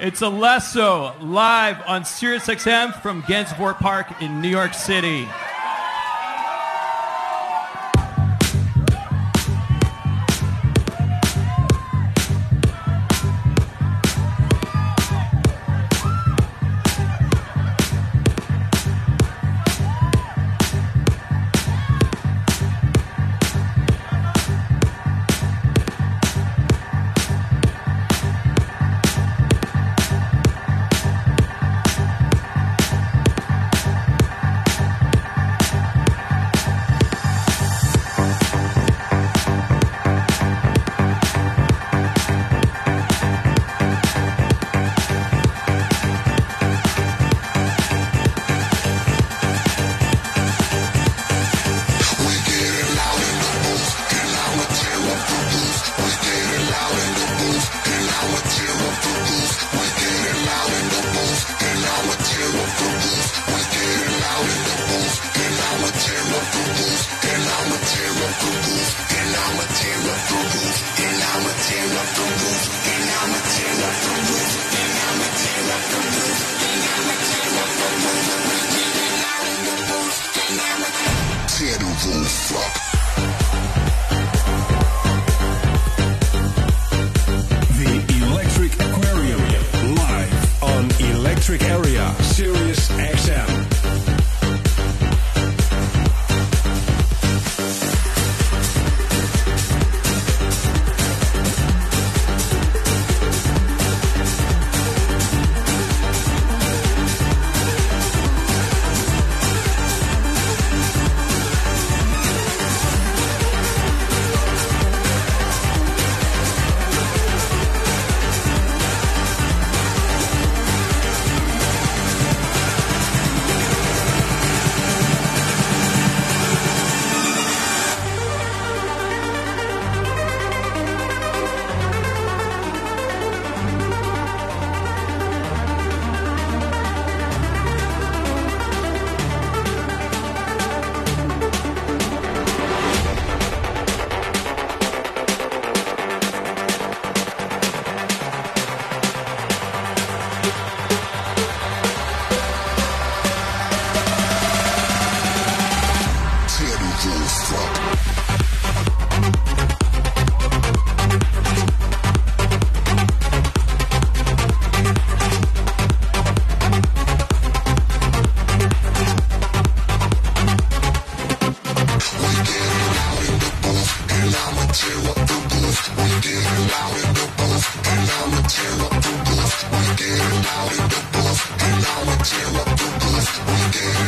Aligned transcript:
It's 0.00 0.22
Alesso 0.22 1.14
live 1.20 1.80
on 1.86 2.02
SiriusXM 2.02 3.00
from 3.00 3.22
Gansevoort 3.22 3.78
Park 3.78 4.20
in 4.20 4.42
New 4.42 4.48
York 4.48 4.74
City. 4.74 5.28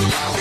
now. 0.08 0.35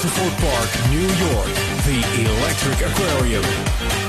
Gansevoort 0.00 0.34
Park, 0.40 0.90
New 0.90 1.02
York. 1.02 1.54
The 1.84 2.00
Electric 2.24 2.80
Aquarium. 2.80 3.99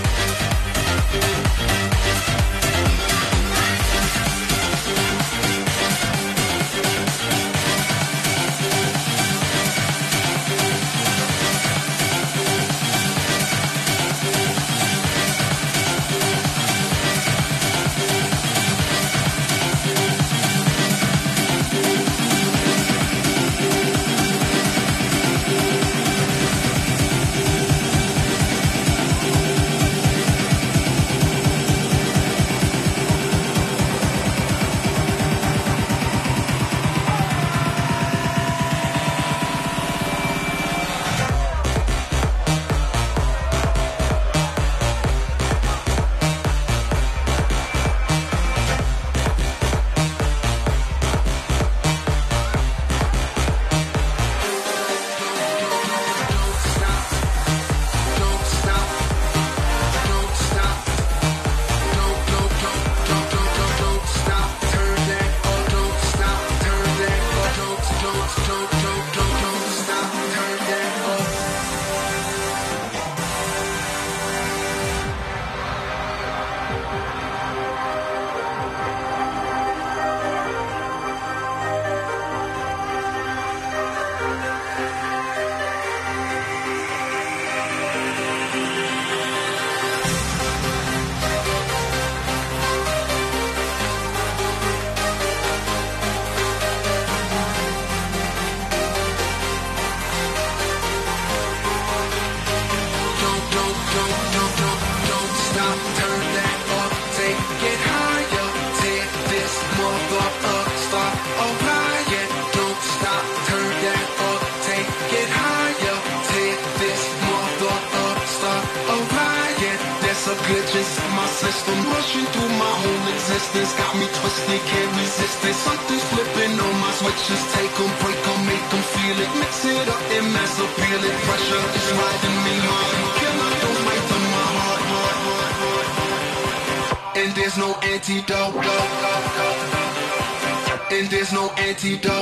Dirty 141.81 141.97
dog. 141.97 142.20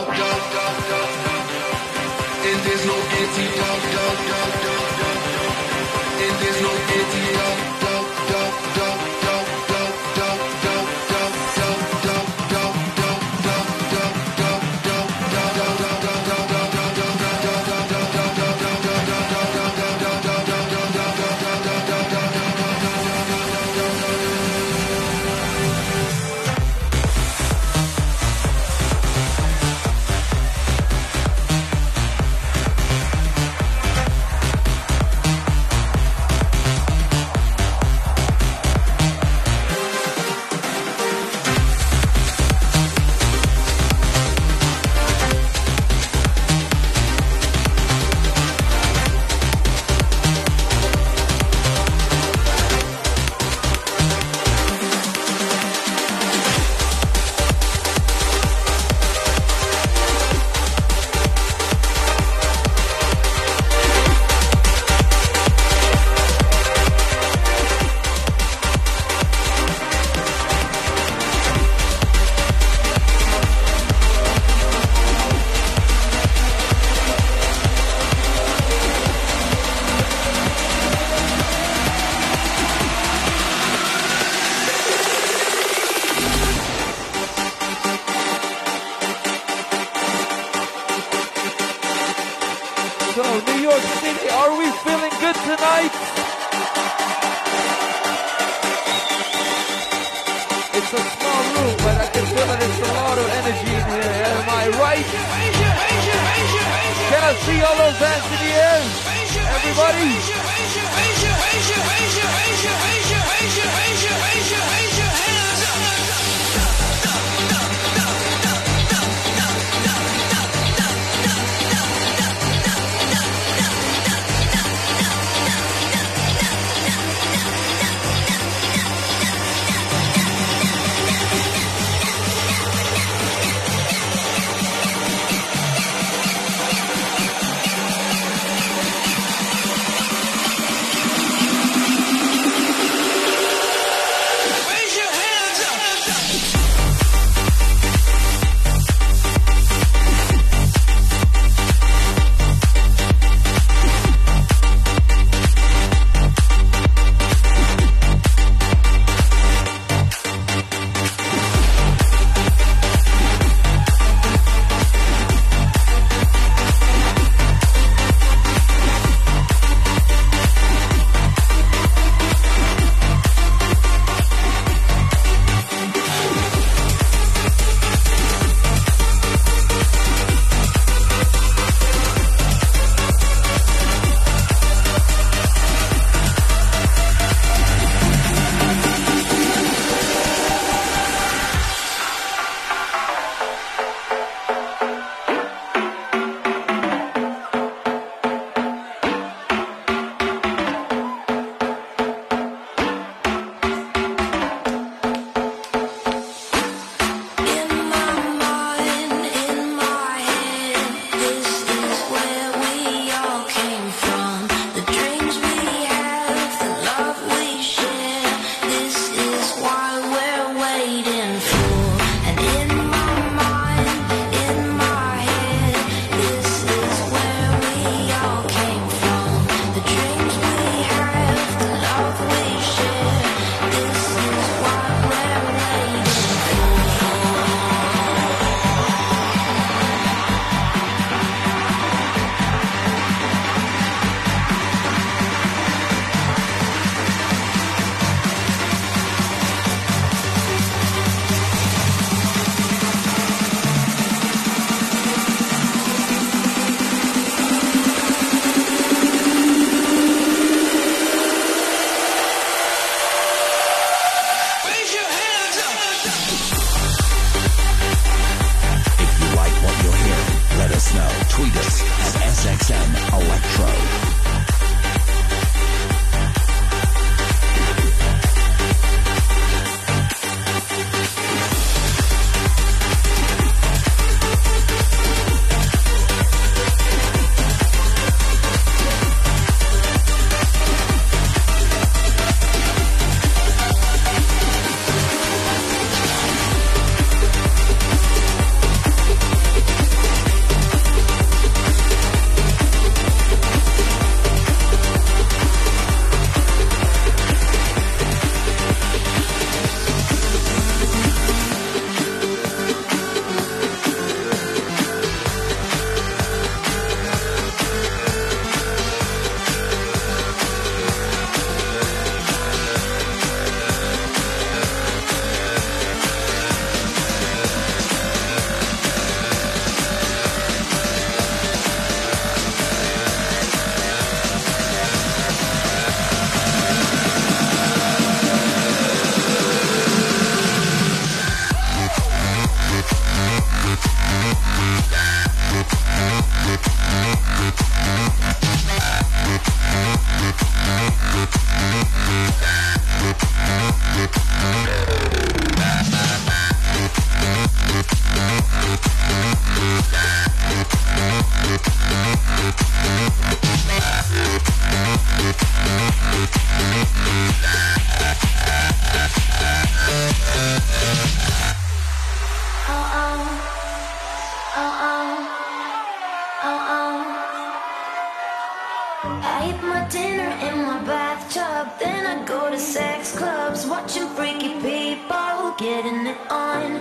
It 385.89 386.17
on. 386.29 386.71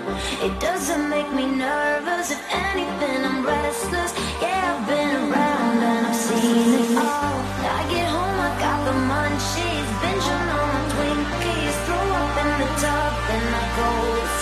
It 0.47 0.61
doesn't 0.61 1.09
make 1.09 1.31
me 1.33 1.47
nervous, 1.47 2.31
if 2.31 2.43
anything, 2.51 3.25
I'm 3.25 3.45
restless. 3.45 4.13
Yeah, 4.41 4.77
I've 4.77 4.87
been 4.87 5.13
around 5.17 5.79
and 5.91 6.07
I've 6.07 6.15
seen 6.15 6.75
it 6.83 6.97
all. 6.99 7.37
I 7.79 7.83
get 7.91 8.09
home, 8.09 8.39
I 8.49 8.53
got 8.61 8.79
the 8.89 8.97
munchies, 9.11 9.89
binging 10.03 10.49
on 10.59 10.69
my 10.75 10.83
Twinkies, 10.93 11.77
throw 11.87 12.07
up 12.21 12.35
in 12.43 12.51
the 12.61 12.69
tub, 12.83 13.13
then 13.29 13.55
I 13.55 13.65
go 13.79 14.38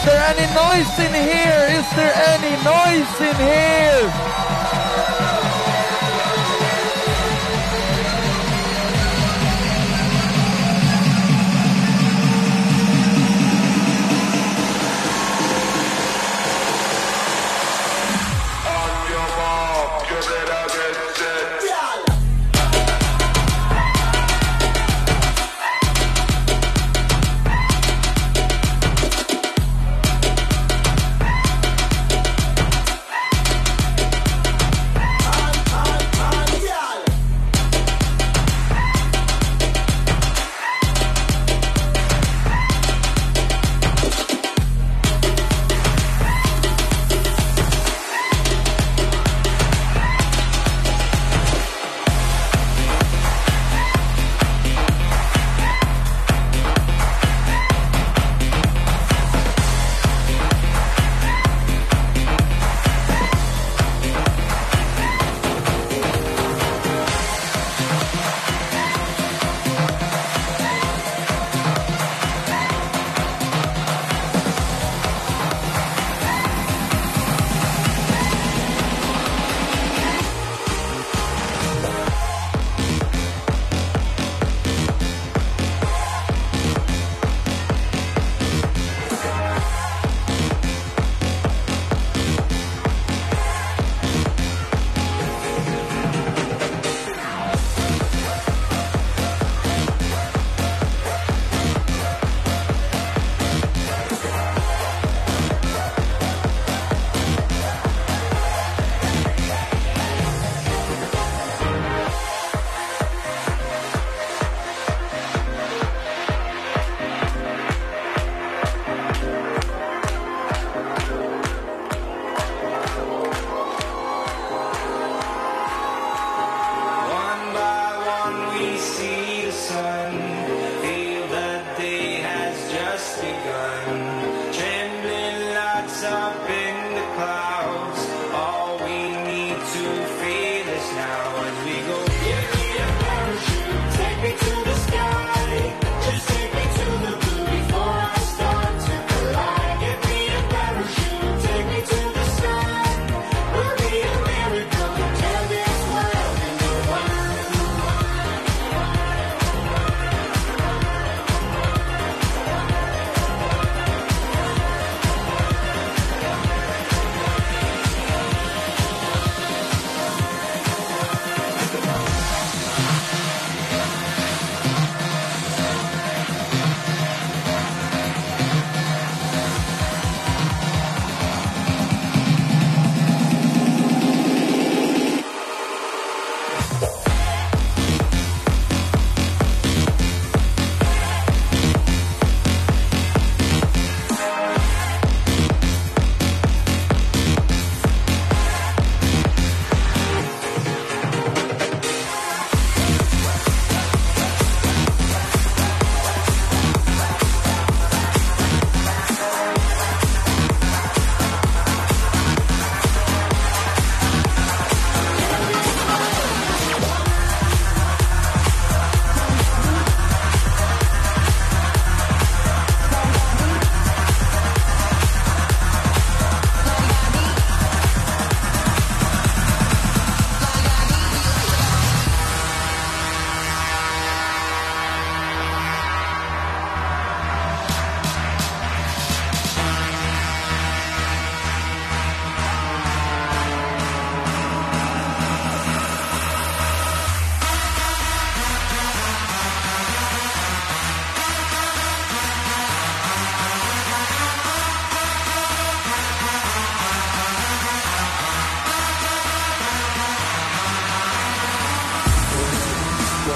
Is 0.00 0.06
there 0.06 0.24
any 0.32 0.46
noise 0.54 0.98
in 0.98 1.12
here? 1.12 1.78
Is 1.78 1.90
there 1.94 2.14
any 2.32 2.56
noise 2.64 3.20
in 3.20 3.36
here? 3.36 4.39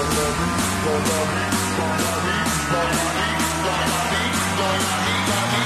Don't 0.05 0.17
love 0.17 0.39
me, 0.39 0.49
don't 0.85 1.03
love 1.09 1.29
me, 1.33 1.45
don't 1.77 1.97
love 2.05 2.25
me, 2.25 2.37
don't 2.73 2.93
love 2.93 3.15
me, 3.17 3.29
don't 3.65 3.89
love 3.89 4.11
me, 4.13 4.25
don't 4.57 4.81
love 5.29 5.59
me. 5.59 5.64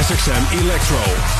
SXM 0.00 0.60
Electro. 0.60 1.31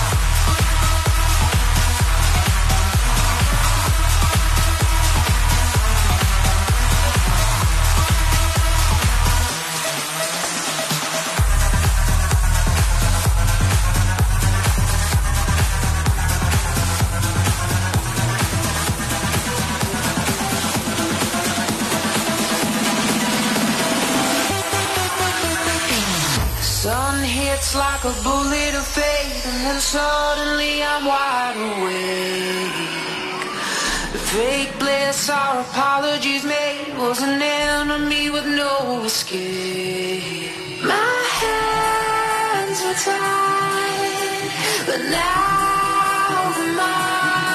But 44.86 44.98
now 45.10 46.52
the 46.56 47.51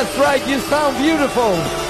That's 0.00 0.16
right, 0.16 0.46
you 0.46 0.60
sound 0.60 0.96
beautiful. 0.96 1.87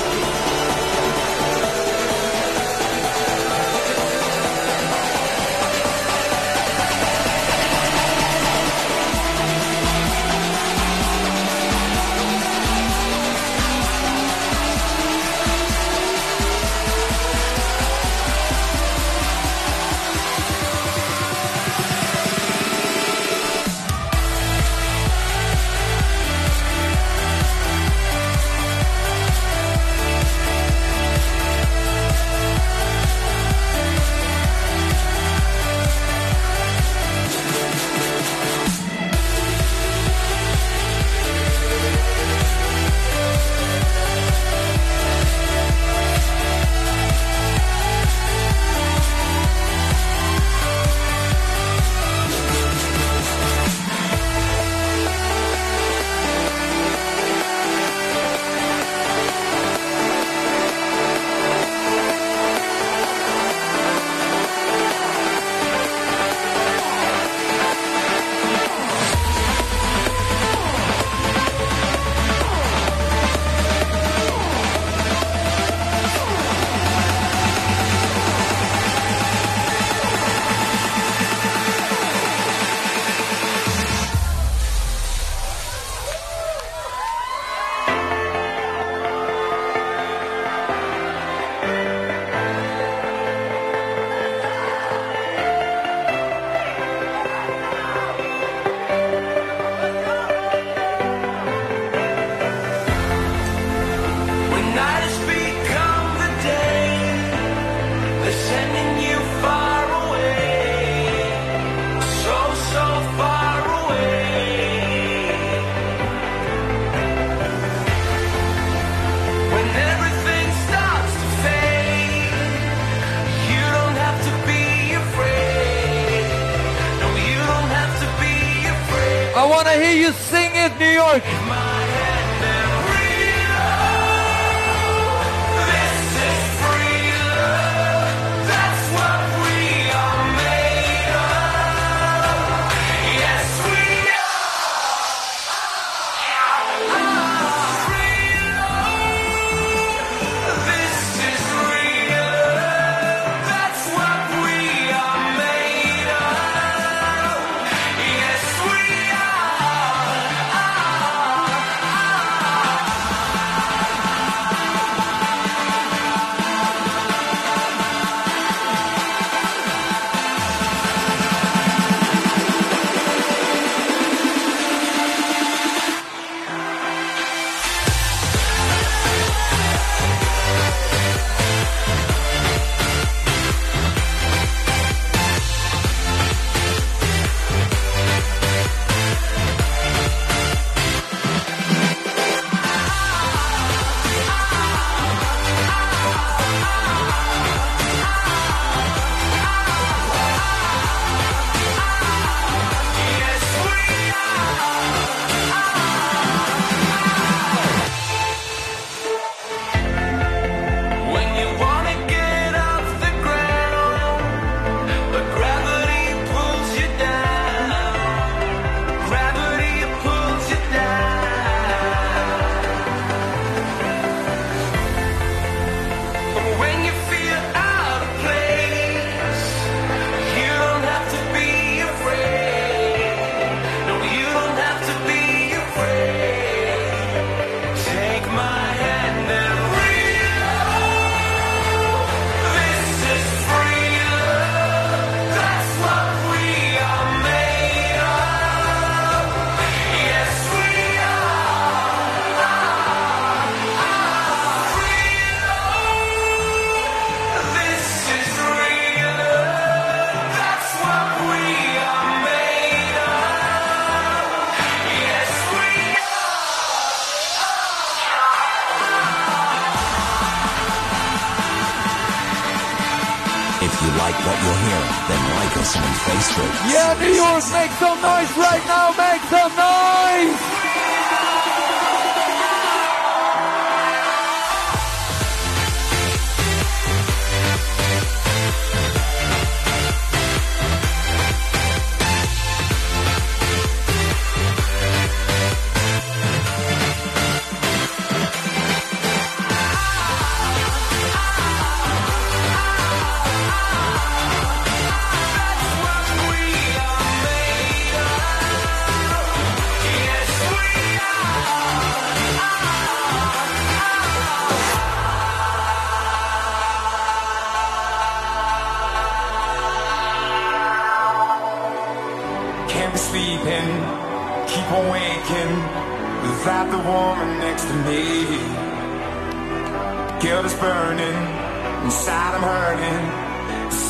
noise, 278.03 278.37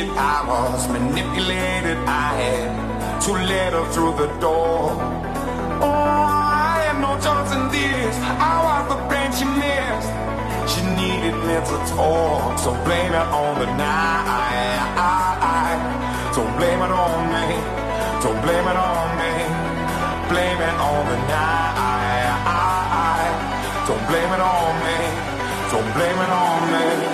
it, 0.00 0.08
I 0.16 0.38
was 0.48 0.88
manipulated. 0.88 1.98
I 2.08 2.28
had 2.40 2.68
to 3.24 3.32
let 3.32 3.72
her 3.76 3.86
through 3.92 4.14
the 4.22 4.28
door. 4.40 4.96
Oh, 5.84 5.92
I 5.92 6.88
had 6.88 6.96
no 7.04 7.12
choice 7.20 7.52
in 7.58 7.64
this. 7.74 8.14
I 8.50 8.54
was 8.66 8.82
the 8.92 8.98
pain 9.10 9.30
she 9.38 9.46
missed. 9.60 10.12
She 10.72 10.80
needed 11.00 11.36
me 11.46 11.56
to 11.70 11.76
talk, 11.92 12.58
so 12.58 12.70
blame 12.86 13.12
it 13.12 13.28
on 13.42 13.52
the 13.60 13.68
night. 13.76 14.80
So 16.34 16.42
blame 16.58 16.80
it 16.86 16.92
on 17.04 17.20
me. 17.34 17.46
So 18.22 18.28
blame 18.44 18.66
it 18.72 18.78
on 18.90 19.08
me. 19.20 19.32
Blame 20.30 20.60
it 20.68 20.76
on 20.88 21.02
the 21.10 21.18
night. 21.28 21.58
Don't 23.88 24.04
blame 24.08 24.32
it 24.36 24.42
on 24.54 24.72
me. 24.86 24.98
Don't 25.72 25.90
blame 25.96 26.18
it 26.24 26.30
on 26.30 26.60
me. 26.72 27.09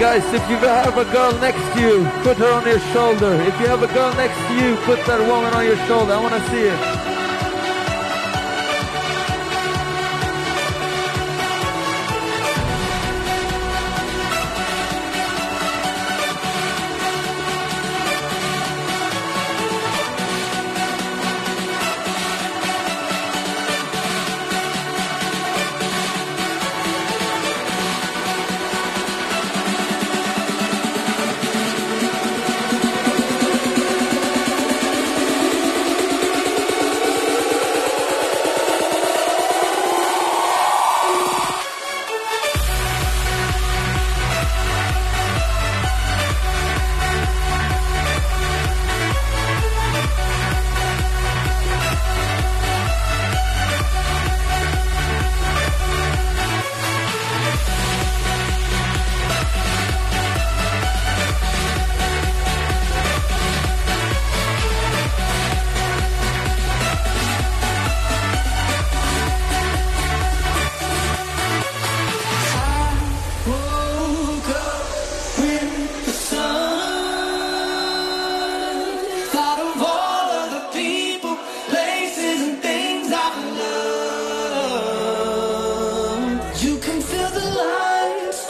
Guys, 0.00 0.24
if 0.32 0.40
you 0.48 0.56
have 0.56 0.96
a 0.96 1.04
girl 1.12 1.38
next 1.40 1.60
to 1.74 1.80
you, 1.82 2.08
put 2.22 2.38
her 2.38 2.50
on 2.54 2.64
your 2.64 2.80
shoulder. 2.94 3.34
If 3.34 3.60
you 3.60 3.66
have 3.66 3.82
a 3.82 3.86
girl 3.92 4.10
next 4.14 4.38
to 4.48 4.54
you, 4.54 4.74
put 4.86 5.04
that 5.04 5.20
woman 5.20 5.52
on 5.52 5.66
your 5.66 5.76
shoulder. 5.86 6.14
I 6.14 6.20
want 6.22 6.32
to 6.32 6.50
see 6.50 6.62
it. 6.62 6.99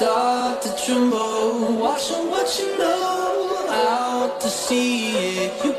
Start 0.00 0.62
to 0.62 0.70
tremble, 0.82 1.76
watching 1.76 2.30
what 2.30 2.48
you 2.58 2.78
know 2.78 3.66
out 3.68 4.40
to 4.40 4.48
see 4.48 5.44
it. 5.44 5.69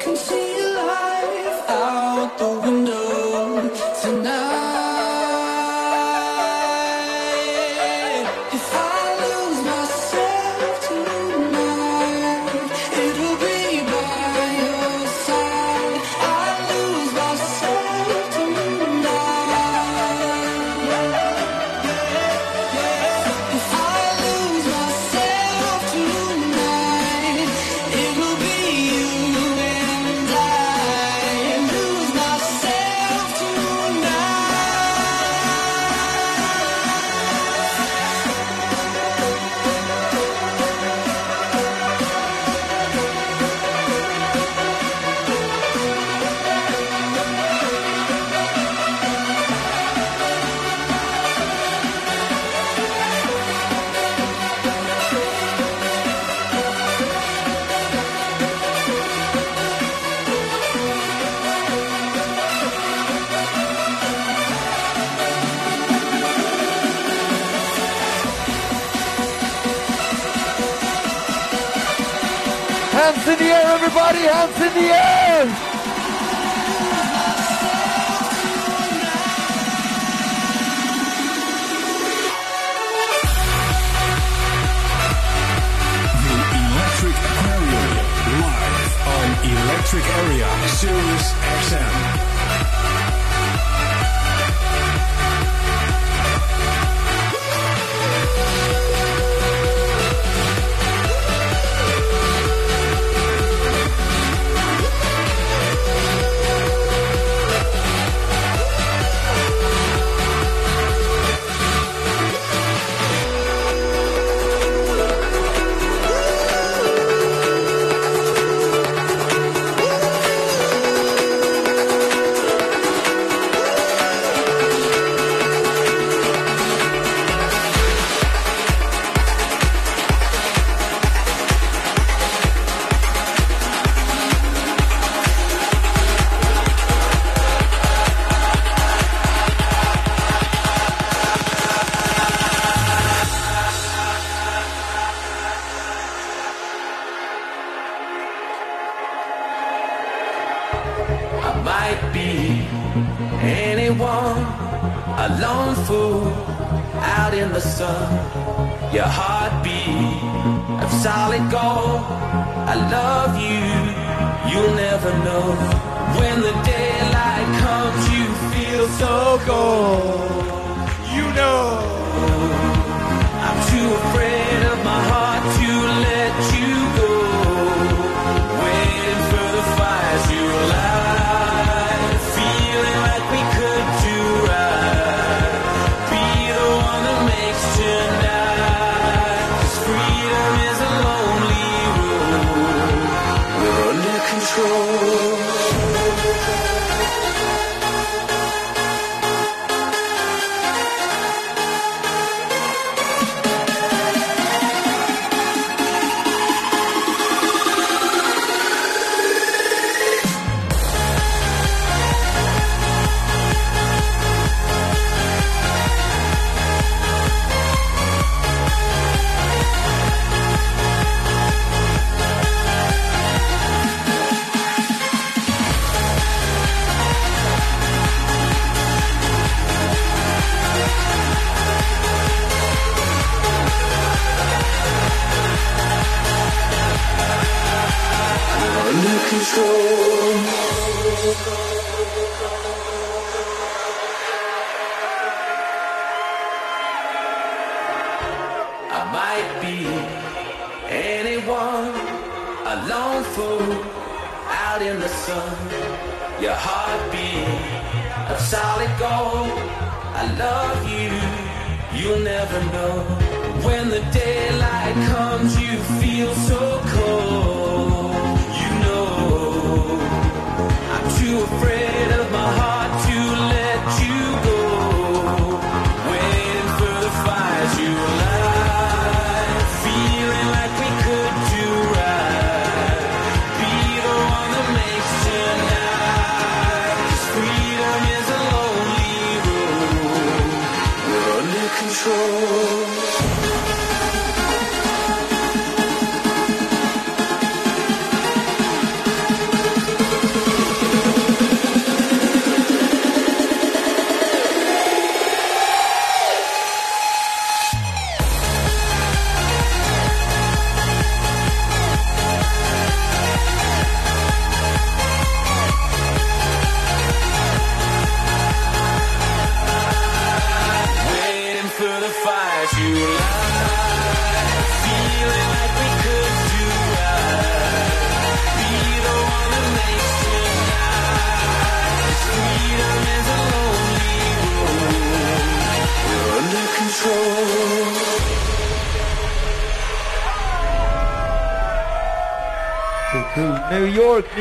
SiriusXM. 90.80 92.11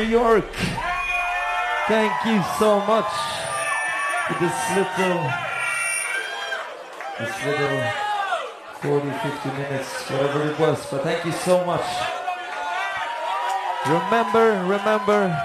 New 0.01 0.07
York. 0.07 0.51
Thank 1.87 2.25
you 2.25 2.41
so 2.57 2.79
much 2.89 3.13
for 4.25 4.33
this 4.41 4.57
little, 4.73 5.29
this 7.19 7.45
little 7.45 7.83
40, 8.81 9.11
50 9.11 9.49
minutes, 9.49 10.09
whatever 10.09 10.49
it 10.49 10.57
was. 10.57 10.83
But 10.89 11.03
thank 11.03 11.23
you 11.23 11.31
so 11.31 11.63
much. 11.65 11.85
Remember, 13.85 14.65
remember, 14.65 15.37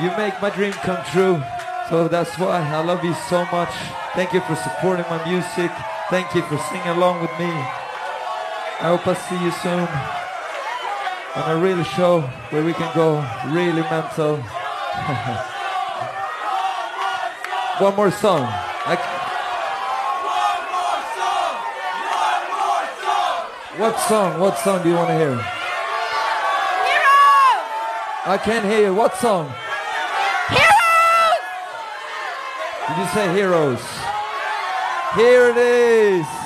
you 0.00 0.08
make 0.16 0.40
my 0.40 0.48
dream 0.48 0.72
come 0.72 1.04
true. 1.12 1.42
So 1.90 2.08
that's 2.08 2.38
why 2.38 2.66
I 2.66 2.82
love 2.82 3.04
you 3.04 3.12
so 3.28 3.44
much. 3.52 3.74
Thank 4.14 4.32
you 4.32 4.40
for 4.40 4.56
supporting 4.56 5.04
my 5.10 5.22
music. 5.28 5.70
Thank 6.08 6.34
you 6.34 6.40
for 6.40 6.56
singing 6.70 6.88
along 6.88 7.20
with 7.20 7.32
me. 7.38 7.52
I 8.80 8.96
hope 8.96 9.06
I 9.06 9.12
see 9.12 9.44
you 9.44 9.50
soon. 9.50 10.23
And 11.36 11.50
a 11.50 11.56
real 11.60 11.82
show 11.82 12.20
where 12.50 12.62
we 12.62 12.72
can 12.72 12.94
go 12.94 13.16
really 13.48 13.82
mental. 13.82 14.36
One 17.78 17.96
more 17.96 18.12
song. 18.12 18.46
I... 18.86 18.94
What 23.76 23.98
song? 23.98 24.38
What 24.38 24.56
song 24.58 24.84
do 24.84 24.88
you 24.90 24.94
want 24.94 25.08
to 25.08 25.16
hear? 25.18 25.34
Heroes! 25.34 25.42
I 28.26 28.38
can't 28.44 28.64
hear 28.64 28.82
you. 28.86 28.94
What 28.94 29.16
song? 29.16 29.52
Heroes! 30.50 31.42
Did 32.86 32.98
you 32.98 33.06
say 33.12 33.34
heroes? 33.34 33.82
Here 35.16 35.50
it 35.50 35.56
is! 35.56 36.43